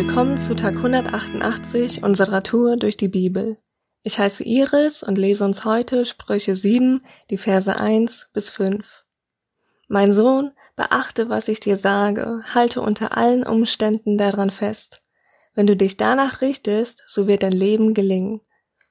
Willkommen 0.00 0.38
zu 0.38 0.54
Tag 0.54 0.76
188 0.76 2.04
unserer 2.04 2.44
Tour 2.44 2.76
durch 2.76 2.96
die 2.96 3.08
Bibel. 3.08 3.58
Ich 4.04 4.20
heiße 4.20 4.44
Iris 4.44 5.02
und 5.02 5.18
lese 5.18 5.44
uns 5.44 5.64
heute 5.64 6.06
Sprüche 6.06 6.54
7, 6.54 7.04
die 7.30 7.36
Verse 7.36 7.76
1 7.76 8.30
bis 8.32 8.48
5. 8.48 9.04
Mein 9.88 10.12
Sohn, 10.12 10.52
beachte, 10.76 11.30
was 11.30 11.48
ich 11.48 11.58
dir 11.58 11.76
sage, 11.76 12.44
halte 12.54 12.80
unter 12.80 13.16
allen 13.16 13.42
Umständen 13.42 14.18
daran 14.18 14.50
fest. 14.50 15.02
Wenn 15.56 15.66
du 15.66 15.74
dich 15.74 15.96
danach 15.96 16.42
richtest, 16.42 17.02
so 17.08 17.26
wird 17.26 17.42
dein 17.42 17.50
Leben 17.50 17.92
gelingen. 17.92 18.40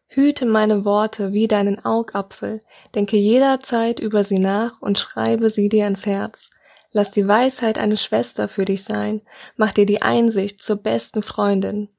Hüte 0.07 0.45
meine 0.45 0.83
Worte 0.83 1.31
wie 1.31 1.47
deinen 1.47 1.85
Augapfel, 1.85 2.61
denke 2.95 3.15
jederzeit 3.15 4.01
über 4.01 4.25
sie 4.25 4.39
nach 4.39 4.81
und 4.81 4.99
schreibe 4.99 5.49
sie 5.49 5.69
dir 5.69 5.87
ins 5.87 6.05
Herz. 6.05 6.49
Lass 6.97 7.11
die 7.11 7.27
Weisheit 7.27 7.77
eine 7.77 7.95
Schwester 7.95 8.47
für 8.47 8.65
dich 8.65 8.83
sein, 8.83 9.21
mach 9.55 9.71
dir 9.71 9.85
die 9.85 10.01
Einsicht 10.01 10.63
zur 10.63 10.77
besten 10.77 11.21
Freundin. 11.21 11.89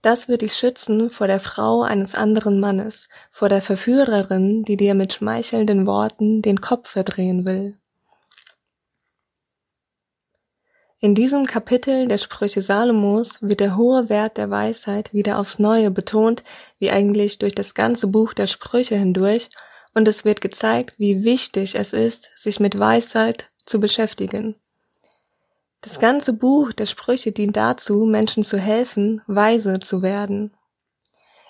Das 0.00 0.28
wird 0.28 0.40
dich 0.40 0.54
schützen 0.54 1.10
vor 1.10 1.26
der 1.26 1.40
Frau 1.40 1.82
eines 1.82 2.14
anderen 2.14 2.58
Mannes, 2.58 3.10
vor 3.30 3.50
der 3.50 3.60
Verführerin, 3.60 4.64
die 4.64 4.78
dir 4.78 4.94
mit 4.94 5.12
schmeichelnden 5.12 5.86
Worten 5.86 6.40
den 6.40 6.62
Kopf 6.62 6.88
verdrehen 6.88 7.44
will. 7.44 7.76
In 11.00 11.14
diesem 11.14 11.44
Kapitel 11.44 12.08
der 12.08 12.16
Sprüche 12.16 12.62
Salomos 12.62 13.42
wird 13.42 13.60
der 13.60 13.76
hohe 13.76 14.08
Wert 14.08 14.38
der 14.38 14.48
Weisheit 14.48 15.12
wieder 15.12 15.38
aufs 15.38 15.58
Neue 15.58 15.90
betont, 15.90 16.44
wie 16.78 16.90
eigentlich 16.90 17.36
durch 17.36 17.54
das 17.54 17.74
ganze 17.74 18.06
Buch 18.06 18.32
der 18.32 18.46
Sprüche 18.46 18.96
hindurch, 18.96 19.50
und 19.92 20.08
es 20.08 20.24
wird 20.24 20.40
gezeigt, 20.40 20.98
wie 20.98 21.24
wichtig 21.24 21.74
es 21.74 21.92
ist, 21.92 22.30
sich 22.36 22.58
mit 22.58 22.78
Weisheit 22.78 23.50
zu 23.66 23.80
beschäftigen. 23.80 24.56
Das 25.82 25.98
ganze 25.98 26.32
Buch 26.32 26.72
der 26.72 26.86
Sprüche 26.86 27.32
dient 27.32 27.56
dazu, 27.56 28.06
Menschen 28.06 28.42
zu 28.42 28.58
helfen, 28.58 29.22
weise 29.26 29.78
zu 29.78 30.02
werden. 30.02 30.54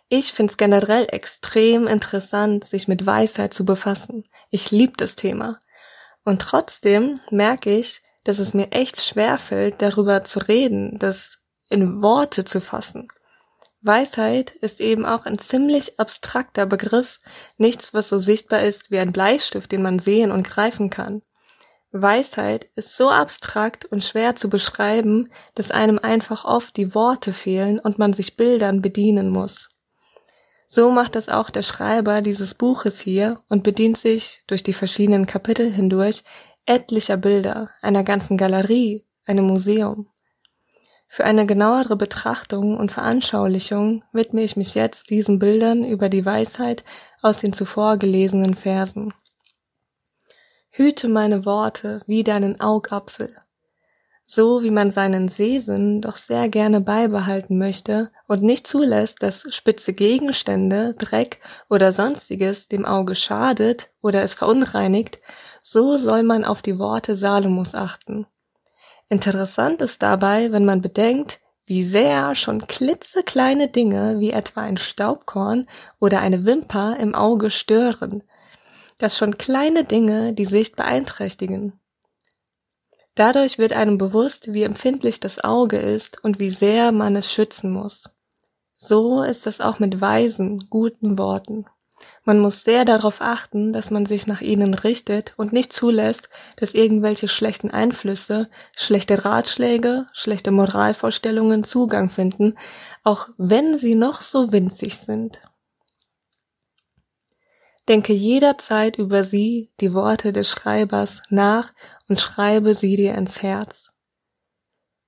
Ich 0.08 0.32
finde 0.32 0.50
es 0.50 0.56
generell 0.56 1.06
extrem 1.10 1.86
interessant, 1.86 2.64
sich 2.64 2.86
mit 2.86 3.06
Weisheit 3.06 3.54
zu 3.54 3.64
befassen. 3.64 4.24
Ich 4.50 4.70
liebe 4.70 4.92
das 4.96 5.16
Thema. 5.16 5.58
Und 6.24 6.42
trotzdem 6.42 7.20
merke 7.30 7.76
ich, 7.76 8.02
dass 8.24 8.38
es 8.38 8.54
mir 8.54 8.72
echt 8.72 9.00
schwer 9.00 9.38
fällt, 9.38 9.80
darüber 9.82 10.22
zu 10.22 10.40
reden, 10.40 10.98
das 10.98 11.38
in 11.68 12.02
Worte 12.02 12.44
zu 12.44 12.60
fassen. 12.60 13.08
Weisheit 13.80 14.50
ist 14.50 14.80
eben 14.80 15.06
auch 15.06 15.26
ein 15.26 15.38
ziemlich 15.38 15.98
abstrakter 15.98 16.66
Begriff, 16.66 17.18
nichts, 17.56 17.94
was 17.94 18.08
so 18.08 18.18
sichtbar 18.18 18.62
ist 18.62 18.90
wie 18.90 18.98
ein 18.98 19.12
Bleistift, 19.12 19.70
den 19.70 19.82
man 19.82 19.98
sehen 19.98 20.32
und 20.32 20.42
greifen 20.42 20.90
kann. 20.90 21.22
Weisheit 22.02 22.68
ist 22.74 22.96
so 22.96 23.10
abstrakt 23.10 23.84
und 23.84 24.04
schwer 24.04 24.36
zu 24.36 24.48
beschreiben, 24.48 25.28
dass 25.54 25.70
einem 25.70 25.98
einfach 25.98 26.44
oft 26.44 26.76
die 26.76 26.94
Worte 26.94 27.32
fehlen 27.32 27.78
und 27.78 27.98
man 27.98 28.12
sich 28.12 28.36
Bildern 28.36 28.82
bedienen 28.82 29.30
muss. 29.30 29.70
So 30.66 30.90
macht 30.90 31.14
das 31.14 31.28
auch 31.28 31.50
der 31.50 31.62
Schreiber 31.62 32.22
dieses 32.22 32.54
Buches 32.54 33.00
hier 33.00 33.40
und 33.48 33.62
bedient 33.62 33.96
sich 33.96 34.42
durch 34.46 34.62
die 34.62 34.72
verschiedenen 34.72 35.26
Kapitel 35.26 35.72
hindurch 35.72 36.24
etlicher 36.66 37.16
Bilder, 37.16 37.70
einer 37.80 38.02
ganzen 38.02 38.36
Galerie, 38.36 39.04
einem 39.24 39.46
Museum. 39.46 40.08
Für 41.08 41.24
eine 41.24 41.46
genauere 41.46 41.96
Betrachtung 41.96 42.76
und 42.76 42.90
Veranschaulichung 42.90 44.02
widme 44.12 44.42
ich 44.42 44.56
mich 44.56 44.74
jetzt 44.74 45.08
diesen 45.08 45.38
Bildern 45.38 45.84
über 45.84 46.08
die 46.08 46.26
Weisheit 46.26 46.84
aus 47.22 47.38
den 47.38 47.52
zuvor 47.52 47.96
gelesenen 47.96 48.54
Versen. 48.54 49.14
Hüte 50.78 51.08
meine 51.08 51.46
Worte 51.46 52.02
wie 52.06 52.22
deinen 52.22 52.60
Augapfel. 52.60 53.34
So 54.26 54.62
wie 54.62 54.70
man 54.70 54.90
seinen 54.90 55.28
Sehsinn 55.28 56.02
doch 56.02 56.16
sehr 56.16 56.50
gerne 56.50 56.82
beibehalten 56.82 57.56
möchte 57.56 58.10
und 58.26 58.42
nicht 58.42 58.66
zulässt, 58.66 59.22
dass 59.22 59.46
spitze 59.54 59.94
Gegenstände, 59.94 60.92
Dreck 60.92 61.40
oder 61.70 61.92
sonstiges 61.92 62.68
dem 62.68 62.84
Auge 62.84 63.14
schadet 63.14 63.88
oder 64.02 64.22
es 64.22 64.34
verunreinigt, 64.34 65.18
so 65.62 65.96
soll 65.96 66.22
man 66.22 66.44
auf 66.44 66.60
die 66.60 66.78
Worte 66.78 67.16
Salomos 67.16 67.74
achten. 67.74 68.26
Interessant 69.08 69.80
ist 69.80 70.02
dabei, 70.02 70.52
wenn 70.52 70.66
man 70.66 70.82
bedenkt, 70.82 71.40
wie 71.64 71.84
sehr 71.84 72.34
schon 72.34 72.60
klitzekleine 72.60 73.68
Dinge 73.68 74.20
wie 74.20 74.30
etwa 74.30 74.60
ein 74.60 74.76
Staubkorn 74.76 75.68
oder 76.00 76.20
eine 76.20 76.44
Wimper 76.44 76.98
im 76.98 77.14
Auge 77.14 77.48
stören– 77.48 78.22
dass 78.98 79.16
schon 79.16 79.38
kleine 79.38 79.84
Dinge 79.84 80.32
die 80.32 80.44
Sicht 80.44 80.76
beeinträchtigen. 80.76 81.78
Dadurch 83.14 83.58
wird 83.58 83.72
einem 83.72 83.96
bewusst, 83.96 84.52
wie 84.52 84.62
empfindlich 84.62 85.20
das 85.20 85.42
Auge 85.42 85.78
ist 85.78 86.22
und 86.22 86.38
wie 86.38 86.50
sehr 86.50 86.92
man 86.92 87.16
es 87.16 87.32
schützen 87.32 87.70
muss. 87.70 88.10
So 88.76 89.22
ist 89.22 89.46
es 89.46 89.60
auch 89.60 89.78
mit 89.78 90.00
weisen, 90.00 90.66
guten 90.68 91.16
Worten. 91.16 91.66
Man 92.24 92.40
muss 92.40 92.62
sehr 92.62 92.84
darauf 92.84 93.22
achten, 93.22 93.72
dass 93.72 93.90
man 93.90 94.04
sich 94.04 94.26
nach 94.26 94.42
ihnen 94.42 94.74
richtet 94.74 95.32
und 95.38 95.52
nicht 95.52 95.72
zulässt, 95.72 96.28
dass 96.56 96.74
irgendwelche 96.74 97.26
schlechten 97.26 97.70
Einflüsse, 97.70 98.50
schlechte 98.74 99.24
Ratschläge, 99.24 100.06
schlechte 100.12 100.50
Moralvorstellungen 100.50 101.64
Zugang 101.64 102.10
finden, 102.10 102.58
auch 103.02 103.28
wenn 103.38 103.78
sie 103.78 103.94
noch 103.94 104.20
so 104.20 104.52
winzig 104.52 104.96
sind. 104.96 105.40
Denke 107.88 108.12
jederzeit 108.12 108.98
über 108.98 109.22
sie, 109.22 109.70
die 109.80 109.94
Worte 109.94 110.32
des 110.32 110.50
Schreibers, 110.50 111.22
nach 111.30 111.72
und 112.08 112.20
schreibe 112.20 112.74
sie 112.74 112.96
dir 112.96 113.14
ins 113.14 113.42
Herz. 113.42 113.90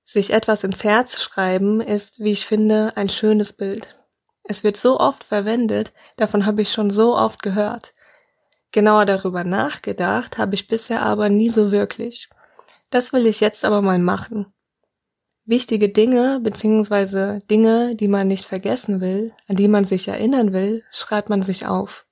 Sich 0.05 0.31
etwas 0.31 0.63
ins 0.63 0.83
Herz 0.83 1.21
schreiben 1.21 1.81
ist, 1.81 2.19
wie 2.19 2.31
ich 2.31 2.45
finde, 2.45 2.95
ein 2.95 3.09
schönes 3.09 3.53
Bild. 3.53 3.95
Es 4.43 4.63
wird 4.63 4.77
so 4.77 4.99
oft 4.99 5.23
verwendet, 5.23 5.93
davon 6.15 6.45
habe 6.45 6.61
ich 6.61 6.71
schon 6.71 6.89
so 6.89 7.15
oft 7.15 7.43
gehört. 7.43 7.93
Genauer 8.71 9.05
darüber 9.05 9.43
nachgedacht 9.43 10.37
habe 10.37 10.55
ich 10.55 10.67
bisher 10.67 11.01
aber 11.01 11.29
nie 11.29 11.49
so 11.49 11.71
wirklich. 11.71 12.29
Das 12.89 13.13
will 13.13 13.27
ich 13.27 13.41
jetzt 13.41 13.65
aber 13.65 13.81
mal 13.81 13.99
machen. 13.99 14.53
Wichtige 15.45 15.89
Dinge 15.89 16.39
bzw. 16.41 17.41
Dinge, 17.49 17.95
die 17.95 18.07
man 18.07 18.27
nicht 18.27 18.45
vergessen 18.45 19.01
will, 19.01 19.33
an 19.47 19.55
die 19.55 19.67
man 19.67 19.83
sich 19.83 20.07
erinnern 20.07 20.53
will, 20.53 20.83
schreibt 20.91 21.29
man 21.29 21.41
sich 21.41 21.65
auf. 21.65 22.05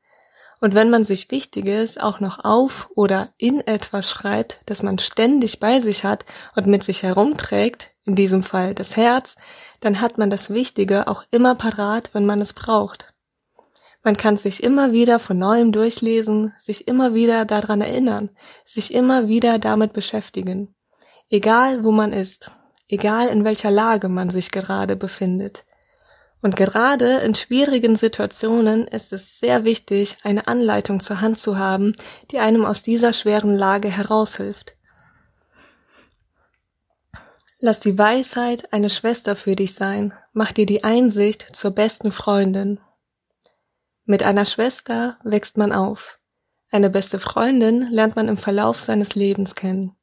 Und 0.60 0.74
wenn 0.74 0.90
man 0.90 1.04
sich 1.04 1.30
Wichtiges 1.30 1.98
auch 1.98 2.20
noch 2.20 2.44
auf 2.44 2.90
oder 2.96 3.30
in 3.38 3.62
etwas 3.62 4.10
schreibt, 4.10 4.60
das 4.66 4.82
man 4.82 4.98
ständig 4.98 5.60
bei 5.60 5.80
sich 5.80 6.04
hat 6.04 6.26
und 6.56 6.66
mit 6.66 6.84
sich 6.84 7.04
herumträgt, 7.04 7.92
in 8.06 8.16
diesem 8.16 8.42
Fall 8.42 8.74
das 8.74 8.98
Herz, 8.98 9.36
dann 9.82 10.02
hat 10.02 10.18
man 10.18 10.30
das 10.30 10.50
Wichtige 10.50 11.08
auch 11.08 11.24
immer 11.30 11.56
parat, 11.56 12.10
wenn 12.14 12.26
man 12.26 12.42
es 12.42 12.54
braucht. 12.54 13.14
Man 14.04 14.16
kann 14.16 14.38
sich 14.38 14.64
immer 14.64 14.94
wieder 14.94 15.20
von 15.20 15.38
neuem 15.38 15.72
durchlesen, 15.72 16.54
sich 16.60 16.88
immer 16.88 17.14
wieder 17.14 17.46
daran 17.46 17.82
erinnern, 17.82 18.30
sich 18.64 18.94
immer 18.94 19.28
wieder 19.28 19.60
damit 19.60 19.94
beschäftigen. 19.94 20.74
Egal 21.30 21.84
wo 21.84 21.92
man 21.92 22.14
ist, 22.14 22.52
egal 22.88 23.28
in 23.28 23.44
welcher 23.44 23.70
Lage 23.70 24.08
man 24.08 24.30
sich 24.30 24.52
gerade 24.52 24.96
befindet. 24.96 25.66
Und 26.42 26.56
gerade 26.56 27.18
in 27.20 27.34
schwierigen 27.34 27.96
Situationen 27.96 28.88
ist 28.88 29.12
es 29.12 29.40
sehr 29.40 29.64
wichtig, 29.64 30.18
eine 30.24 30.48
Anleitung 30.48 31.00
zur 31.00 31.22
Hand 31.22 31.40
zu 31.40 31.58
haben, 31.58 31.94
die 32.32 32.40
einem 32.40 32.66
aus 32.66 32.84
dieser 32.84 33.14
schweren 33.14 33.56
Lage 33.58 33.90
heraushilft. 33.90 34.76
Lass 37.60 37.80
die 37.80 37.98
Weisheit 37.98 38.72
eine 38.72 38.92
Schwester 38.92 39.36
für 39.36 39.56
dich 39.56 39.74
sein, 39.74 40.14
mach 40.32 40.52
dir 40.52 40.68
die 40.68 40.84
Einsicht 40.84 41.56
zur 41.56 41.72
besten 41.72 42.12
Freundin. 42.12 42.80
Mit 44.06 44.22
einer 44.22 44.46
Schwester 44.46 45.18
wächst 45.24 45.58
man 45.58 45.72
auf. 45.72 46.20
Eine 46.70 46.92
beste 46.92 47.18
Freundin 47.18 47.90
lernt 47.90 48.16
man 48.16 48.28
im 48.28 48.38
Verlauf 48.38 48.80
seines 48.80 49.16
Lebens 49.16 49.56
kennen. 49.56 49.96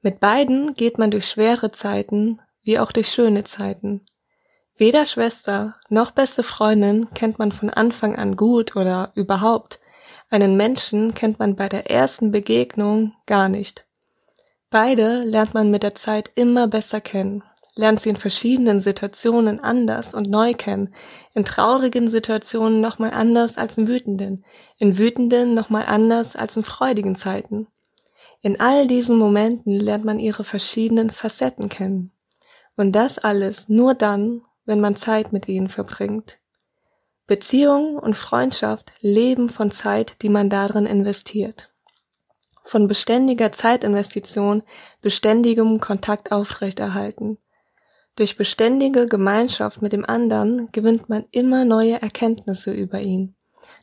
Mit 0.00 0.20
beiden 0.20 0.72
geht 0.72 0.98
man 0.98 1.10
durch 1.10 1.28
schwere 1.28 1.70
Zeiten 1.70 2.40
wie 2.62 2.78
auch 2.78 2.92
durch 2.92 3.08
schöne 3.08 3.44
Zeiten. 3.44 4.06
Weder 4.78 5.06
Schwester 5.06 5.72
noch 5.88 6.10
beste 6.10 6.42
Freundin 6.42 7.08
kennt 7.14 7.38
man 7.38 7.50
von 7.50 7.70
Anfang 7.70 8.16
an 8.16 8.36
gut 8.36 8.76
oder 8.76 9.10
überhaupt. 9.14 9.80
Einen 10.28 10.56
Menschen 10.56 11.14
kennt 11.14 11.38
man 11.38 11.56
bei 11.56 11.68
der 11.68 11.90
ersten 11.90 12.30
Begegnung 12.30 13.14
gar 13.26 13.48
nicht. 13.48 13.86
Beide 14.68 15.22
lernt 15.22 15.54
man 15.54 15.70
mit 15.70 15.82
der 15.82 15.94
Zeit 15.94 16.30
immer 16.34 16.66
besser 16.66 17.00
kennen, 17.00 17.42
lernt 17.74 18.00
sie 18.00 18.10
in 18.10 18.16
verschiedenen 18.16 18.80
Situationen 18.80 19.60
anders 19.60 20.12
und 20.12 20.28
neu 20.28 20.52
kennen, 20.52 20.94
in 21.32 21.46
traurigen 21.46 22.08
Situationen 22.08 22.82
nochmal 22.82 23.12
anders 23.12 23.56
als 23.56 23.78
in 23.78 23.88
wütenden, 23.88 24.44
in 24.76 24.98
wütenden 24.98 25.54
nochmal 25.54 25.86
anders 25.86 26.36
als 26.36 26.54
in 26.56 26.64
freudigen 26.64 27.14
Zeiten. 27.14 27.68
In 28.42 28.60
all 28.60 28.86
diesen 28.86 29.16
Momenten 29.16 29.72
lernt 29.80 30.04
man 30.04 30.18
ihre 30.18 30.44
verschiedenen 30.44 31.08
Facetten 31.08 31.70
kennen. 31.70 32.12
Und 32.76 32.92
das 32.92 33.18
alles 33.18 33.70
nur 33.70 33.94
dann, 33.94 34.42
wenn 34.66 34.80
man 34.80 34.96
Zeit 34.96 35.32
mit 35.32 35.48
ihnen 35.48 35.68
verbringt. 35.68 36.38
Beziehung 37.26 37.98
und 37.98 38.14
Freundschaft 38.14 38.92
leben 39.00 39.48
von 39.48 39.70
Zeit, 39.70 40.22
die 40.22 40.28
man 40.28 40.50
darin 40.50 40.86
investiert. 40.86 41.72
Von 42.64 42.86
beständiger 42.86 43.52
Zeitinvestition, 43.52 44.62
beständigem 45.00 45.80
Kontakt 45.80 46.30
aufrechterhalten. 46.30 47.38
Durch 48.16 48.36
beständige 48.36 49.08
Gemeinschaft 49.08 49.82
mit 49.82 49.92
dem 49.92 50.04
anderen 50.04 50.70
gewinnt 50.72 51.08
man 51.08 51.24
immer 51.30 51.64
neue 51.64 52.00
Erkenntnisse 52.00 52.72
über 52.72 53.00
ihn. 53.00 53.34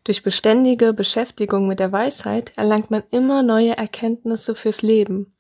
Durch 0.06 0.24
beständige 0.24 0.94
Beschäftigung 0.94 1.68
mit 1.68 1.80
der 1.80 1.92
Weisheit 1.92 2.54
erlangt 2.58 2.92
man 2.92 3.04
immer 3.12 3.44
neue 3.44 3.78
Erkenntnisse 3.78 4.56
fürs 4.56 4.82
Leben. 4.82 5.34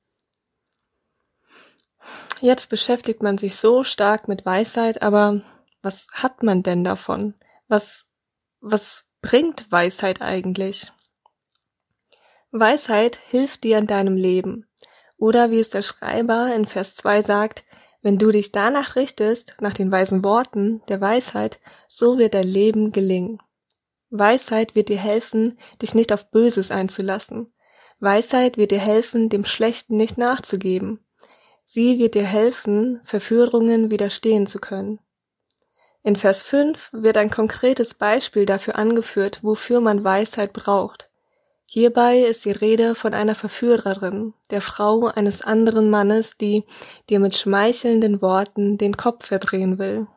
Jetzt 2.44 2.68
beschäftigt 2.68 3.24
man 3.24 3.38
sich 3.38 3.56
so 3.56 3.86
stark 3.86 4.28
mit 4.28 4.46
Weisheit, 4.46 5.02
aber 5.02 5.44
was 5.82 6.08
hat 6.12 6.44
man 6.44 6.62
denn 6.62 6.84
davon? 6.84 7.36
Was, 7.70 8.04
was 8.60 9.06
bringt 9.22 9.72
Weisheit 9.72 10.22
eigentlich? 10.22 10.92
Weisheit 12.52 13.18
hilft 13.30 13.64
dir 13.64 13.78
in 13.78 13.88
deinem 13.88 14.18
Leben. 14.18 14.68
Oder 15.16 15.52
wie 15.52 15.60
es 15.62 15.70
der 15.70 15.84
Schreiber 15.84 16.54
in 16.54 16.66
Vers 16.66 16.98
2 16.98 17.22
sagt, 17.22 17.64
wenn 18.02 18.18
du 18.18 18.30
dich 18.30 18.52
danach 18.52 18.98
richtest, 18.98 19.56
nach 19.62 19.74
den 19.74 19.90
weisen 19.90 20.22
Worten 20.26 20.82
der 20.90 21.00
Weisheit, 21.00 21.62
so 21.88 22.18
wird 22.18 22.34
dein 22.34 22.44
Leben 22.44 22.92
gelingen. 22.92 23.40
Weisheit 24.10 24.76
wird 24.76 24.90
dir 24.90 25.00
helfen, 25.00 25.58
dich 25.82 25.96
nicht 25.96 26.12
auf 26.12 26.30
Böses 26.30 26.72
einzulassen. 26.72 27.54
Weisheit 28.02 28.58
wird 28.58 28.72
dir 28.72 28.82
helfen, 28.82 29.30
dem 29.30 29.46
Schlechten 29.46 29.96
nicht 29.96 30.18
nachzugeben. 30.18 31.00
Sie 31.64 31.98
wird 32.00 32.16
dir 32.16 32.26
helfen, 32.26 33.00
Verführungen 33.04 33.90
widerstehen 33.90 34.48
zu 34.48 34.60
können. 34.60 35.00
In 36.04 36.16
Vers 36.18 36.44
5 36.44 36.90
wird 36.92 37.16
ein 37.18 37.30
konkretes 37.30 37.94
Beispiel 37.94 38.46
dafür 38.46 38.76
angeführt, 38.78 39.40
wofür 39.42 39.80
man 39.80 40.04
Weisheit 40.04 40.52
braucht. 40.52 41.10
Hierbei 41.66 42.20
ist 42.20 42.46
die 42.46 42.52
Rede 42.52 42.94
von 42.94 43.14
einer 43.14 43.36
Verführerin, 43.36 44.34
der 44.52 44.62
Frau 44.62 45.06
eines 45.08 45.42
anderen 45.42 45.90
Mannes, 45.90 46.38
die 46.38 46.66
dir 47.10 47.20
mit 47.20 47.38
schmeichelnden 47.38 48.22
Worten 48.22 48.78
den 48.78 48.96
Kopf 48.96 49.26
verdrehen 49.26 49.80
will. 49.80 50.08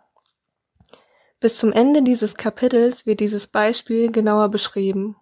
Bis 1.41 1.57
zum 1.57 1.73
Ende 1.73 2.03
dieses 2.03 2.35
Kapitels 2.35 3.07
wird 3.07 3.21
dieses 3.21 3.47
Beispiel 3.47 4.11
genauer 4.11 4.49
beschrieben. 4.49 5.17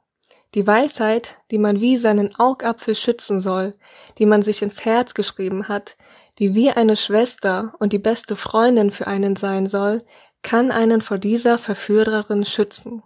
Die 0.54 0.66
Weisheit, 0.66 1.36
die 1.50 1.58
man 1.58 1.80
wie 1.80 1.96
seinen 1.96 2.36
Augapfel 2.36 2.94
schützen 2.94 3.40
soll, 3.40 3.74
die 4.18 4.26
man 4.26 4.42
sich 4.42 4.62
ins 4.62 4.84
Herz 4.84 5.14
geschrieben 5.14 5.66
hat, 5.66 5.96
die 6.38 6.54
wie 6.54 6.70
eine 6.70 6.96
Schwester 6.96 7.72
und 7.80 7.92
die 7.92 7.98
beste 7.98 8.36
Freundin 8.36 8.92
für 8.92 9.08
einen 9.08 9.34
sein 9.34 9.66
soll, 9.66 10.02
kann 10.42 10.70
einen 10.70 11.00
vor 11.00 11.18
dieser 11.18 11.58
Verführerin 11.58 12.44
schützen. 12.44 13.02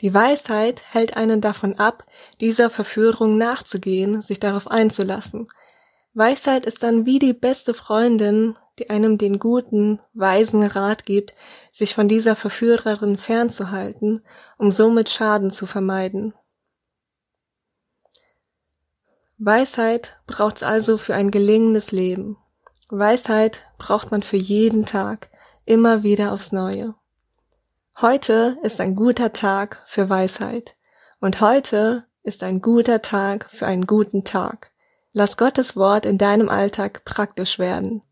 Die 0.00 0.14
Weisheit 0.14 0.82
hält 0.90 1.18
einen 1.18 1.42
davon 1.42 1.78
ab, 1.78 2.06
dieser 2.40 2.70
Verführung 2.70 3.36
nachzugehen, 3.36 4.22
sich 4.22 4.40
darauf 4.40 4.70
einzulassen. 4.70 5.48
Weisheit 6.14 6.64
ist 6.64 6.82
dann 6.82 7.04
wie 7.04 7.18
die 7.18 7.34
beste 7.34 7.74
Freundin, 7.74 8.56
die 8.78 8.88
einem 8.88 9.18
den 9.18 9.38
guten, 9.38 10.00
weisen 10.14 10.62
Rat 10.62 11.04
gibt, 11.04 11.34
sich 11.72 11.94
von 11.94 12.08
dieser 12.08 12.36
Verführerin 12.36 13.18
fernzuhalten, 13.18 14.24
um 14.56 14.72
somit 14.72 15.10
Schaden 15.10 15.50
zu 15.50 15.66
vermeiden. 15.66 16.32
Weisheit 19.42 20.18
braucht's 20.26 20.62
also 20.62 20.98
für 20.98 21.14
ein 21.14 21.30
gelingendes 21.30 21.92
Leben. 21.92 22.36
Weisheit 22.90 23.64
braucht 23.78 24.10
man 24.10 24.20
für 24.20 24.36
jeden 24.36 24.84
Tag, 24.84 25.30
immer 25.64 26.02
wieder 26.02 26.32
aufs 26.32 26.52
Neue. 26.52 26.94
Heute 27.98 28.58
ist 28.62 28.82
ein 28.82 28.94
guter 28.94 29.32
Tag 29.32 29.82
für 29.86 30.10
Weisheit. 30.10 30.76
Und 31.20 31.40
heute 31.40 32.04
ist 32.22 32.42
ein 32.42 32.60
guter 32.60 33.00
Tag 33.00 33.48
für 33.48 33.64
einen 33.64 33.86
guten 33.86 34.24
Tag. 34.24 34.72
Lass 35.14 35.38
Gottes 35.38 35.74
Wort 35.74 36.04
in 36.04 36.18
deinem 36.18 36.50
Alltag 36.50 37.06
praktisch 37.06 37.58
werden. 37.58 38.02